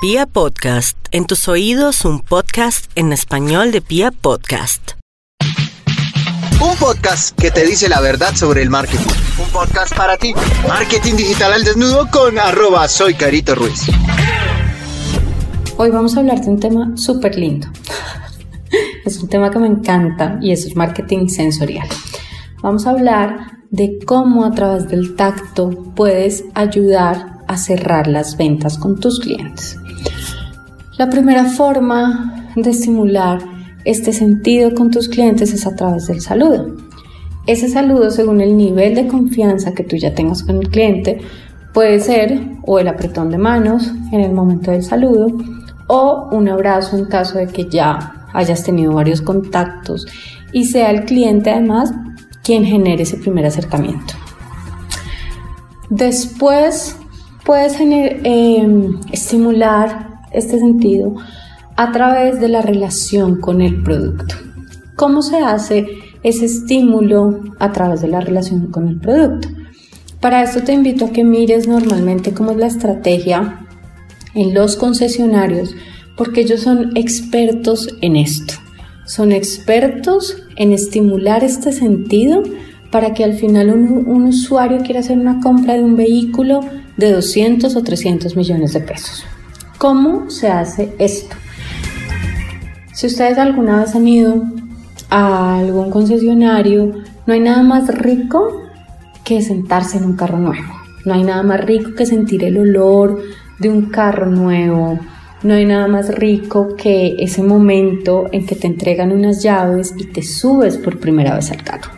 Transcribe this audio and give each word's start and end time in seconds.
Pia 0.00 0.26
Podcast, 0.26 0.96
en 1.10 1.26
tus 1.26 1.48
oídos 1.48 2.04
un 2.04 2.20
podcast 2.20 2.88
en 2.94 3.12
español 3.12 3.72
de 3.72 3.80
Pia 3.80 4.12
Podcast. 4.12 4.92
Un 6.62 6.76
podcast 6.76 7.36
que 7.36 7.50
te 7.50 7.66
dice 7.66 7.88
la 7.88 8.00
verdad 8.00 8.32
sobre 8.36 8.62
el 8.62 8.70
marketing. 8.70 9.08
Un 9.42 9.50
podcast 9.50 9.96
para 9.96 10.16
ti. 10.16 10.34
Marketing 10.68 11.16
digital 11.16 11.52
al 11.52 11.64
desnudo 11.64 12.08
con 12.12 12.38
arroba 12.38 12.86
soy 12.86 13.14
Carito 13.14 13.56
Ruiz. 13.56 13.90
Hoy 15.76 15.90
vamos 15.90 16.16
a 16.16 16.20
hablar 16.20 16.42
de 16.42 16.48
un 16.48 16.60
tema 16.60 16.96
súper 16.96 17.36
lindo. 17.36 17.66
Es 19.04 19.20
un 19.20 19.28
tema 19.28 19.50
que 19.50 19.58
me 19.58 19.66
encanta 19.66 20.38
y 20.40 20.52
es 20.52 20.76
marketing 20.76 21.26
sensorial. 21.26 21.88
Vamos 22.62 22.86
a 22.86 22.90
hablar 22.90 23.58
de 23.70 23.98
cómo 24.06 24.44
a 24.44 24.52
través 24.52 24.86
del 24.86 25.16
tacto 25.16 25.70
puedes 25.96 26.44
ayudar 26.54 27.37
a 27.48 27.56
cerrar 27.56 28.06
las 28.06 28.36
ventas 28.36 28.78
con 28.78 29.00
tus 29.00 29.18
clientes. 29.18 29.78
La 30.96 31.10
primera 31.10 31.44
forma 31.46 32.52
de 32.54 32.70
estimular 32.70 33.40
este 33.84 34.12
sentido 34.12 34.74
con 34.74 34.90
tus 34.90 35.08
clientes 35.08 35.52
es 35.52 35.66
a 35.66 35.74
través 35.74 36.06
del 36.06 36.20
saludo. 36.20 36.76
Ese 37.46 37.68
saludo, 37.68 38.10
según 38.10 38.40
el 38.42 38.56
nivel 38.56 38.94
de 38.94 39.06
confianza 39.06 39.72
que 39.72 39.82
tú 39.82 39.96
ya 39.96 40.14
tengas 40.14 40.42
con 40.42 40.56
el 40.56 40.68
cliente, 40.68 41.20
puede 41.72 41.98
ser 42.00 42.40
o 42.66 42.78
el 42.78 42.88
apretón 42.88 43.30
de 43.30 43.38
manos 43.38 43.90
en 44.12 44.20
el 44.20 44.32
momento 44.32 44.70
del 44.70 44.82
saludo 44.82 45.28
o 45.86 46.28
un 46.30 46.48
abrazo 46.48 46.98
en 46.98 47.06
caso 47.06 47.38
de 47.38 47.46
que 47.46 47.64
ya 47.64 48.26
hayas 48.34 48.62
tenido 48.62 48.92
varios 48.92 49.22
contactos 49.22 50.06
y 50.52 50.66
sea 50.66 50.90
el 50.90 51.04
cliente 51.06 51.50
además 51.50 51.92
quien 52.44 52.64
genere 52.64 53.04
ese 53.04 53.16
primer 53.16 53.46
acercamiento. 53.46 54.14
Después 55.88 56.97
puedes 57.48 57.80
eh, 57.80 58.68
estimular 59.10 60.20
este 60.32 60.58
sentido 60.58 61.14
a 61.76 61.92
través 61.92 62.40
de 62.40 62.48
la 62.48 62.60
relación 62.60 63.40
con 63.40 63.62
el 63.62 63.82
producto. 63.82 64.34
¿Cómo 64.96 65.22
se 65.22 65.38
hace 65.38 65.86
ese 66.22 66.44
estímulo 66.44 67.40
a 67.58 67.72
través 67.72 68.02
de 68.02 68.08
la 68.08 68.20
relación 68.20 68.66
con 68.70 68.86
el 68.86 69.00
producto? 69.00 69.48
Para 70.20 70.42
esto 70.42 70.62
te 70.62 70.74
invito 70.74 71.06
a 71.06 71.10
que 71.10 71.24
mires 71.24 71.66
normalmente 71.66 72.34
cómo 72.34 72.50
es 72.50 72.58
la 72.58 72.66
estrategia 72.66 73.66
en 74.34 74.52
los 74.52 74.76
concesionarios, 74.76 75.74
porque 76.18 76.42
ellos 76.42 76.60
son 76.60 76.94
expertos 76.98 77.96
en 78.02 78.16
esto. 78.16 78.56
Son 79.06 79.32
expertos 79.32 80.36
en 80.56 80.74
estimular 80.74 81.42
este 81.44 81.72
sentido 81.72 82.42
para 82.90 83.12
que 83.12 83.24
al 83.24 83.34
final 83.34 83.70
un, 83.70 84.24
usuario 84.24 84.78
quiera 84.78 85.00
hacer 85.00 85.18
una 85.18 85.40
compra 85.40 85.74
de 85.74 85.82
un 85.82 85.96
vehículo 85.96 86.60
de 86.96 87.12
200 87.12 87.74
o 87.76 87.82
300 87.82 88.36
millones 88.36 88.72
de 88.72 88.80
pesos. 88.80 89.24
¿Cómo 89.78 90.30
se 90.30 90.48
hace 90.48 90.94
esto? 90.98 91.36
Si 92.92 93.06
ustedes 93.06 93.38
alguna 93.38 93.80
vez 93.80 93.94
han 93.94 94.08
ido 94.08 94.42
a 95.10 95.58
algún 95.58 95.90
concesionario, 95.90 96.94
no 97.26 97.34
hay 97.34 97.40
nada 97.40 97.62
más 97.62 97.88
rico 97.88 98.62
que 99.22 99.42
sentarse 99.42 99.98
en 99.98 100.04
un 100.04 100.16
carro 100.16 100.38
nuevo. 100.38 100.72
No 101.04 101.14
hay 101.14 101.22
nada 101.22 101.42
más 101.42 101.60
rico 101.64 101.94
que 101.94 102.06
sentir 102.06 102.42
el 102.44 102.56
olor 102.58 103.22
de 103.58 103.68
un 103.68 103.86
carro 103.86 104.26
nuevo. 104.26 104.98
No 105.42 105.54
hay 105.54 105.64
nada 105.64 105.86
más 105.86 106.12
rico 106.14 106.74
que 106.76 107.16
ese 107.18 107.42
momento 107.42 108.26
en 108.32 108.46
que 108.46 108.56
te 108.56 108.66
entregan 108.66 109.12
unas 109.12 109.42
llaves 109.42 109.94
y 109.96 110.06
te 110.06 110.22
subes 110.22 110.76
por 110.78 110.98
primera 110.98 111.36
vez 111.36 111.50
al 111.52 111.62
carro. 111.62 111.97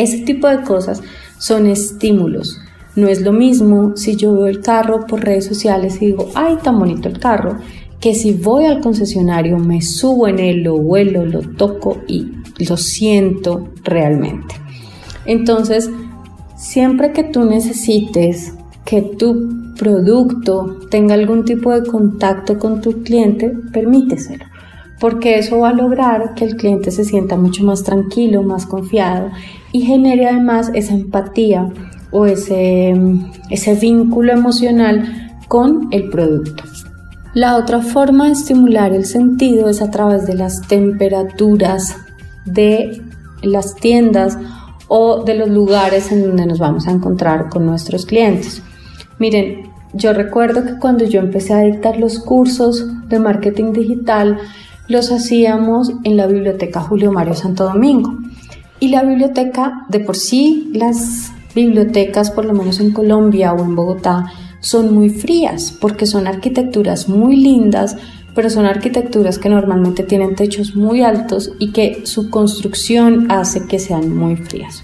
Ese 0.00 0.18
tipo 0.18 0.48
de 0.48 0.62
cosas 0.62 1.02
son 1.38 1.66
estímulos 1.66 2.60
no 2.96 3.08
es 3.08 3.22
lo 3.22 3.32
mismo 3.32 3.96
si 3.96 4.16
yo 4.16 4.32
veo 4.32 4.46
el 4.46 4.60
carro 4.60 5.06
por 5.06 5.24
redes 5.24 5.46
sociales 5.46 6.00
y 6.00 6.06
digo, 6.06 6.28
ay, 6.34 6.56
tan 6.62 6.78
bonito 6.78 7.08
el 7.08 7.18
carro, 7.18 7.56
que 8.00 8.14
si 8.14 8.32
voy 8.32 8.64
al 8.64 8.80
concesionario, 8.80 9.58
me 9.58 9.80
subo 9.80 10.26
en 10.26 10.38
él, 10.38 10.62
lo 10.62 10.74
huelo, 10.76 11.24
lo 11.24 11.40
toco 11.40 11.98
y 12.08 12.32
lo 12.58 12.76
siento 12.76 13.68
realmente. 13.84 14.54
Entonces, 15.24 15.90
siempre 16.56 17.12
que 17.12 17.24
tú 17.24 17.44
necesites 17.44 18.54
que 18.84 19.02
tu 19.02 19.74
producto 19.78 20.78
tenga 20.90 21.14
algún 21.14 21.44
tipo 21.44 21.72
de 21.72 21.88
contacto 21.88 22.58
con 22.58 22.80
tu 22.80 23.02
cliente, 23.02 23.52
permíteselo, 23.72 24.44
porque 25.00 25.38
eso 25.38 25.58
va 25.58 25.70
a 25.70 25.74
lograr 25.74 26.34
que 26.34 26.44
el 26.44 26.56
cliente 26.56 26.90
se 26.90 27.04
sienta 27.04 27.36
mucho 27.36 27.64
más 27.64 27.82
tranquilo, 27.82 28.42
más 28.42 28.66
confiado 28.66 29.30
y 29.72 29.80
genere 29.80 30.28
además 30.28 30.70
esa 30.74 30.94
empatía 30.94 31.68
o 32.12 32.26
ese, 32.26 32.94
ese 33.48 33.74
vínculo 33.74 34.32
emocional 34.32 35.38
con 35.48 35.88
el 35.90 36.10
producto. 36.10 36.64
La 37.32 37.56
otra 37.56 37.80
forma 37.80 38.26
de 38.26 38.32
estimular 38.32 38.92
el 38.92 39.06
sentido 39.06 39.68
es 39.70 39.80
a 39.80 39.90
través 39.90 40.26
de 40.26 40.34
las 40.34 40.62
temperaturas 40.62 41.96
de 42.44 43.00
las 43.42 43.76
tiendas 43.76 44.36
o 44.88 45.22
de 45.22 45.34
los 45.34 45.48
lugares 45.48 46.10
en 46.12 46.22
donde 46.22 46.46
nos 46.46 46.58
vamos 46.58 46.88
a 46.88 46.90
encontrar 46.90 47.48
con 47.48 47.64
nuestros 47.64 48.04
clientes. 48.04 48.62
Miren, 49.18 49.70
yo 49.92 50.12
recuerdo 50.12 50.64
que 50.64 50.78
cuando 50.78 51.04
yo 51.04 51.20
empecé 51.20 51.54
a 51.54 51.60
dictar 51.60 51.98
los 51.98 52.18
cursos 52.18 52.86
de 53.08 53.18
marketing 53.18 53.72
digital, 53.72 54.38
los 54.90 55.12
hacíamos 55.12 55.92
en 56.02 56.16
la 56.16 56.26
biblioteca 56.26 56.80
Julio 56.80 57.12
Mario 57.12 57.34
Santo 57.34 57.64
Domingo. 57.64 58.18
Y 58.80 58.88
la 58.88 59.04
biblioteca 59.04 59.86
de 59.88 60.00
por 60.00 60.16
sí, 60.16 60.68
las 60.74 61.30
bibliotecas, 61.54 62.32
por 62.32 62.44
lo 62.44 62.54
menos 62.54 62.80
en 62.80 62.90
Colombia 62.90 63.52
o 63.52 63.64
en 63.64 63.76
Bogotá, 63.76 64.32
son 64.58 64.92
muy 64.92 65.08
frías 65.08 65.72
porque 65.80 66.06
son 66.06 66.26
arquitecturas 66.26 67.08
muy 67.08 67.36
lindas, 67.36 67.96
pero 68.34 68.50
son 68.50 68.66
arquitecturas 68.66 69.38
que 69.38 69.48
normalmente 69.48 70.02
tienen 70.02 70.34
techos 70.34 70.74
muy 70.74 71.02
altos 71.02 71.52
y 71.60 71.70
que 71.70 72.02
su 72.04 72.28
construcción 72.28 73.30
hace 73.30 73.66
que 73.68 73.78
sean 73.78 74.16
muy 74.16 74.34
frías. 74.36 74.82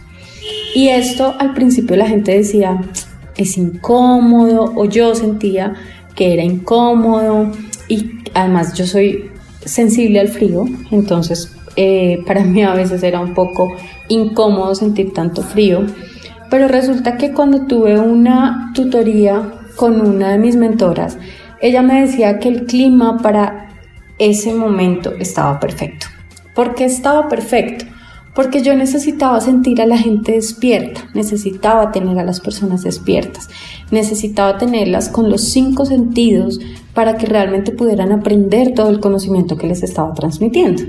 Y 0.73 0.89
esto 0.89 1.35
al 1.41 1.53
principio 1.53 1.97
la 1.97 2.07
gente 2.07 2.31
decía, 2.31 2.81
es 3.37 3.59
incómodo 3.59 4.73
o 4.77 4.85
yo 4.85 5.17
sentía 5.17 5.75
que 6.15 6.33
era 6.33 6.45
incómodo 6.45 7.51
y 7.89 8.21
además 8.35 8.75
yo 8.75 8.87
soy 8.87 9.31
sensible 9.67 10.21
al 10.21 10.29
frío, 10.29 10.65
entonces 10.91 11.55
eh, 11.77 12.23
para 12.27 12.43
mí 12.43 12.63
a 12.63 12.75
veces 12.75 13.03
era 13.03 13.21
un 13.21 13.35
poco 13.35 13.75
incómodo 14.09 14.75
sentir 14.75 15.13
tanto 15.13 15.43
frío. 15.43 15.85
Pero 16.49 16.69
resulta 16.69 17.17
que 17.17 17.33
cuando 17.33 17.67
tuve 17.67 17.99
una 17.99 18.73
tutoría 18.75 19.53
con 19.77 20.01
una 20.01 20.31
de 20.33 20.39
mis 20.39 20.57
mentoras, 20.57 21.19
ella 21.61 21.83
me 21.83 22.01
decía 22.01 22.39
que 22.39 22.49
el 22.49 22.67
clima 22.67 23.19
para 23.19 23.69
ese 24.19 24.55
momento 24.55 25.13
estaba 25.19 25.61
perfecto. 25.61 26.07
¿Por 26.55 26.75
qué 26.75 26.85
estaba 26.85 27.29
perfecto? 27.29 27.85
Porque 28.37 28.63
yo 28.63 28.77
necesitaba 28.77 29.41
sentir 29.41 29.81
a 29.81 29.87
la 29.87 29.97
gente 29.97 30.33
despierta, 30.33 31.09
necesitaba 31.15 31.91
tener 31.91 32.19
a 32.19 32.25
las 32.25 32.41
personas 32.41 32.83
despiertas, 32.83 33.49
necesitaba 33.91 34.59
tenerlas 34.59 35.09
con 35.09 35.31
los 35.31 35.49
cinco 35.49 35.87
sentidos 35.87 36.61
para 36.93 37.17
que 37.17 37.27
realmente 37.27 37.73
pudieran 37.73 38.13
aprender 38.13 38.75
todo 38.75 38.91
el 38.91 39.01
conocimiento 39.01 39.57
que 39.57 39.67
les 39.67 39.83
estaba 39.83 40.13
transmitiendo. 40.13 40.83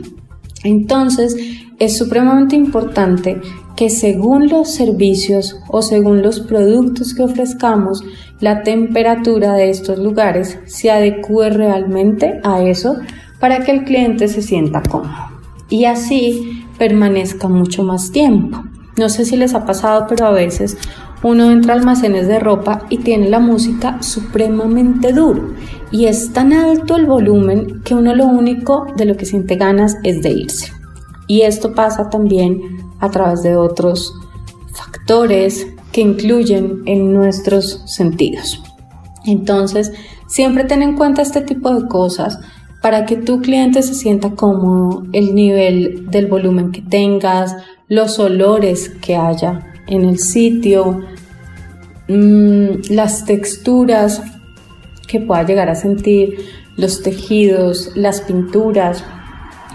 Entonces, 0.66 1.38
es 1.80 1.98
supremamente 1.98 2.58
importante 2.58 3.40
que 3.78 3.90
según 3.90 4.50
los 4.50 4.74
servicios 4.74 5.58
o 5.70 5.82
según 5.82 6.22
los 6.22 6.42
productos 6.42 7.14
que 7.14 7.24
ofrezcamos, 7.24 8.04
la 8.42 8.64
temperatura 8.64 9.54
de 9.54 9.70
estos 9.70 10.00
lugares 10.00 10.60
se 10.66 10.92
adecue 10.92 11.50
realmente 11.50 12.42
a 12.44 12.62
eso 12.62 12.98
para 13.40 13.64
que 13.64 13.72
el 13.72 13.86
cliente 13.86 14.28
se 14.28 14.42
sienta 14.42 14.84
cómodo 14.84 15.38
y 15.70 15.86
así 15.86 16.66
permanezca 16.78 17.48
mucho 17.48 17.84
más 17.84 18.12
tiempo. 18.12 18.64
No 18.98 19.10
sé 19.10 19.26
si 19.26 19.38
les 19.38 19.54
ha 19.54 19.66
pasado, 19.66 20.06
pero 20.10 20.26
a 20.26 20.32
veces 20.32 20.78
uno 21.24 21.52
entra 21.52 21.74
a 21.74 21.78
almacenes 21.78 22.28
de 22.28 22.40
ropa 22.40 22.86
y 22.90 23.00
tiene 23.00 23.30
la 23.30 23.40
música 23.40 24.02
supremamente 24.02 25.14
duro 25.14 25.54
y 25.92 26.06
es 26.06 26.34
tan 26.34 26.54
alto 26.54 26.96
el 26.96 27.06
volumen 27.06 27.82
que 27.84 27.96
uno 27.96 28.14
lo 28.14 28.26
único 28.26 28.86
de 28.96 29.06
lo 29.06 29.16
que 29.18 29.26
siente 29.26 29.56
ganas 29.56 29.98
es 30.04 30.22
de 30.22 30.32
irse. 30.32 30.72
Y 31.28 31.42
esto 31.42 31.74
pasa 31.74 32.10
también 32.10 32.62
a 33.00 33.10
través 33.10 33.44
de 33.44 33.56
otros 33.56 34.14
factores 34.74 35.68
que 35.92 36.02
incluyen 36.02 36.84
en 36.86 37.14
nuestros 37.14 37.82
sentidos. 37.86 38.62
Entonces, 39.26 39.92
siempre 40.28 40.64
ten 40.64 40.84
en 40.84 40.96
cuenta 40.96 41.22
este 41.22 41.42
tipo 41.42 41.74
de 41.74 41.88
cosas 41.88 42.40
para 42.88 43.06
que 43.06 43.18
tu 43.18 43.42
cliente 43.42 43.84
se 43.84 43.94
sienta 43.94 44.30
cómodo, 44.30 45.04
el 45.12 45.36
nivel 45.36 46.10
del 46.10 46.28
volumen 46.28 46.72
que 46.72 46.82
tengas, 46.82 47.54
los 47.90 48.18
olores 48.18 48.88
que 49.02 49.18
haya 49.18 49.74
en 49.88 50.06
el 50.06 50.20
sitio, 50.20 51.02
mm, 52.08 52.90
las 52.92 53.26
texturas 53.26 54.22
que 55.06 55.20
pueda 55.20 55.44
llegar 55.44 55.68
a 55.68 55.76
sentir, 55.76 56.38
los 56.78 57.04
tejidos, 57.04 57.92
las 57.94 58.22
pinturas, 58.22 59.04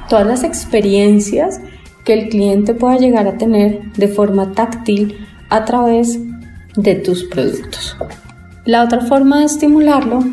todas 0.09 0.27
las 0.27 0.43
experiencias 0.43 1.61
que 2.07 2.15
el 2.15 2.31
cliente 2.31 2.73
pueda 2.73 2.97
llegar 2.97 3.27
a 3.27 3.37
tener 3.37 3.93
de 3.93 4.09
forma 4.09 4.53
táctil 4.53 5.19
a 5.51 5.67
través 5.67 6.19
de 6.77 6.95
tus 6.95 7.25
productos. 7.25 7.95
La 8.65 8.83
otra 8.83 9.03
forma 9.03 9.41
de 9.41 9.45
estimularlo 9.45 10.25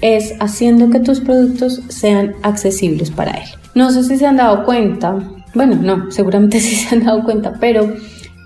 es 0.00 0.34
haciendo 0.40 0.90
que 0.90 1.00
tus 1.00 1.20
productos 1.20 1.82
sean 1.88 2.34
accesibles 2.42 3.10
para 3.10 3.32
él. 3.32 3.48
No 3.74 3.90
sé 3.90 4.04
si 4.04 4.16
se 4.16 4.26
han 4.26 4.36
dado 4.36 4.64
cuenta, 4.64 5.18
bueno, 5.54 5.76
no, 5.76 6.10
seguramente 6.10 6.60
sí 6.60 6.76
se 6.76 6.94
han 6.94 7.04
dado 7.04 7.24
cuenta, 7.24 7.54
pero 7.60 7.92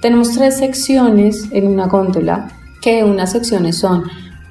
tenemos 0.01 0.33
tres 0.33 0.59
secciones 0.59 1.49
en 1.53 1.69
una 1.69 1.87
góndola, 1.87 2.51
que 2.81 3.05
unas 3.05 3.33
secciones 3.33 3.79
son 3.79 4.05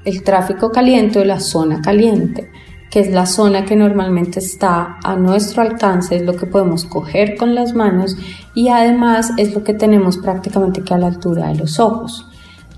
el 0.05 0.23
tráfico 0.23 0.71
caliente 0.71 1.19
o 1.19 1.25
la 1.25 1.39
zona 1.39 1.81
caliente, 1.81 2.49
que 2.89 3.01
es 3.01 3.11
la 3.11 3.25
zona 3.25 3.65
que 3.65 3.75
normalmente 3.75 4.39
está 4.39 4.97
a 5.03 5.15
nuestro 5.15 5.61
alcance, 5.61 6.15
es 6.15 6.23
lo 6.23 6.35
que 6.35 6.45
podemos 6.45 6.85
coger 6.85 7.35
con 7.37 7.55
las 7.55 7.73
manos 7.73 8.17
y 8.55 8.69
además 8.69 9.31
es 9.37 9.53
lo 9.53 9.63
que 9.63 9.73
tenemos 9.73 10.17
prácticamente 10.17 10.81
que 10.83 10.93
a 10.93 10.97
la 10.97 11.07
altura 11.07 11.49
de 11.49 11.55
los 11.55 11.79
ojos. 11.79 12.30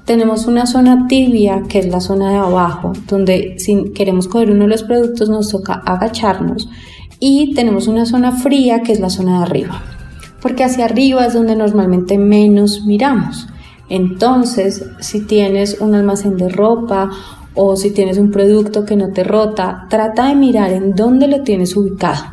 Tenemos 0.06 0.48
una 0.48 0.66
zona 0.66 1.08
tibia, 1.08 1.64
que 1.70 1.80
es 1.80 1.88
la 1.88 2.02
zona 2.02 2.30
de 2.30 2.36
abajo, 2.36 2.92
donde 3.08 3.56
si 3.58 3.92
queremos 3.92 4.28
coger 4.28 4.52
uno 4.52 4.64
de 4.64 4.70
los 4.70 4.84
productos 4.84 5.30
nos 5.30 5.50
toca 5.50 5.74
agacharnos. 5.74 6.68
Y 7.20 7.54
tenemos 7.54 7.88
una 7.88 8.06
zona 8.06 8.34
fría, 8.34 8.82
que 8.82 8.92
es 8.92 9.00
la 9.00 9.10
zona 9.10 9.38
de 9.38 9.44
arriba, 9.46 9.82
porque 10.42 10.66
hacia 10.66 10.86
arriba 10.86 11.26
es 11.26 11.34
donde 11.34 11.56
normalmente 11.56 12.18
menos 12.18 12.84
miramos. 12.86 13.48
Entonces, 13.88 14.84
si 15.00 15.22
tienes 15.22 15.80
un 15.80 15.96
almacén 15.96 16.36
de 16.36 16.50
ropa 16.50 17.10
o 17.56 17.78
si 17.78 17.92
tienes 17.92 18.18
un 18.18 18.32
producto 18.32 18.84
que 18.84 18.98
no 18.98 19.14
te 19.14 19.24
rota, 19.24 19.88
trata 19.90 20.28
de 20.28 20.36
mirar 20.36 20.72
en 20.72 20.96
dónde 20.96 21.30
lo 21.30 21.44
tienes 21.44 21.78
ubicado, 21.78 22.26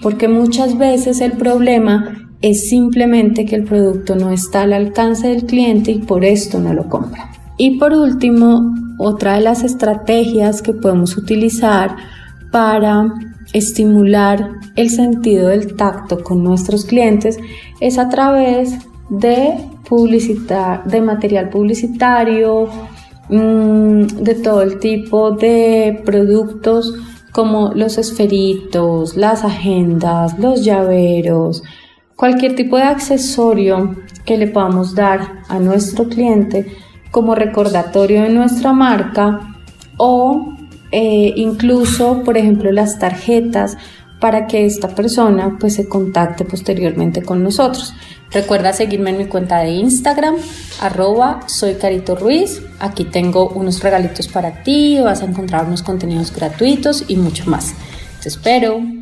porque 0.00 0.28
muchas 0.28 0.78
veces 0.78 1.20
el 1.20 1.32
problema 1.32 2.27
es 2.40 2.68
simplemente 2.68 3.44
que 3.44 3.56
el 3.56 3.64
producto 3.64 4.14
no 4.14 4.30
está 4.30 4.62
al 4.62 4.72
alcance 4.72 5.28
del 5.28 5.44
cliente 5.44 5.90
y 5.90 5.98
por 5.98 6.24
esto 6.24 6.58
no 6.60 6.72
lo 6.72 6.88
compra. 6.88 7.30
Y 7.56 7.78
por 7.78 7.92
último, 7.92 8.74
otra 8.98 9.34
de 9.34 9.40
las 9.40 9.64
estrategias 9.64 10.62
que 10.62 10.72
podemos 10.72 11.16
utilizar 11.16 11.96
para 12.52 13.12
estimular 13.52 14.52
el 14.76 14.90
sentido 14.90 15.48
del 15.48 15.74
tacto 15.74 16.22
con 16.22 16.44
nuestros 16.44 16.84
clientes 16.84 17.38
es 17.80 17.98
a 17.98 18.08
través 18.08 18.74
de 19.08 19.54
publicitar, 19.88 20.84
de 20.84 21.00
material 21.00 21.48
publicitario, 21.48 22.68
mm, 23.28 24.02
de 24.02 24.34
todo 24.34 24.62
el 24.62 24.78
tipo 24.78 25.32
de 25.32 26.02
productos 26.04 26.94
como 27.32 27.72
los 27.74 27.98
esferitos, 27.98 29.16
las 29.16 29.44
agendas, 29.44 30.38
los 30.38 30.64
llaveros, 30.64 31.62
cualquier 32.18 32.56
tipo 32.56 32.76
de 32.76 32.82
accesorio 32.82 33.94
que 34.24 34.36
le 34.36 34.48
podamos 34.48 34.96
dar 34.96 35.44
a 35.48 35.60
nuestro 35.60 36.08
cliente 36.08 36.66
como 37.12 37.36
recordatorio 37.36 38.22
de 38.22 38.28
nuestra 38.30 38.72
marca 38.72 39.54
o 39.98 40.52
eh, 40.90 41.32
incluso, 41.36 42.24
por 42.24 42.36
ejemplo, 42.36 42.72
las 42.72 42.98
tarjetas 42.98 43.76
para 44.20 44.48
que 44.48 44.66
esta 44.66 44.88
persona 44.88 45.58
pues 45.60 45.74
se 45.74 45.88
contacte 45.88 46.44
posteriormente 46.44 47.22
con 47.22 47.40
nosotros. 47.44 47.94
Recuerda 48.32 48.72
seguirme 48.72 49.10
en 49.10 49.18
mi 49.18 49.26
cuenta 49.26 49.58
de 49.60 49.70
Instagram, 49.70 50.34
arroba 50.80 51.42
soy 51.46 51.74
Carito 51.74 52.16
Ruiz. 52.16 52.60
Aquí 52.80 53.04
tengo 53.04 53.48
unos 53.50 53.80
regalitos 53.80 54.26
para 54.26 54.64
ti, 54.64 54.98
vas 55.00 55.22
a 55.22 55.26
encontrar 55.26 55.66
unos 55.66 55.84
contenidos 55.84 56.34
gratuitos 56.34 57.04
y 57.06 57.14
mucho 57.14 57.48
más. 57.48 57.74
Te 58.20 58.28
espero. 58.28 58.97